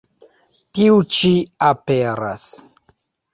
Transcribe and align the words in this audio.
Tiu 0.77 0.97
ĉi 1.17 1.33
aperas. 1.67 2.47